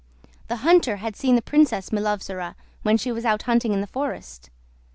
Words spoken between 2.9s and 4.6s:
she was out hunting in the forest.